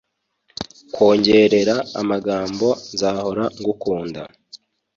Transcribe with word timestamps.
kwongorera 0.93 1.75
amagambo 2.01 2.67
nzahora 2.93 3.43
ngukunda 3.59 4.21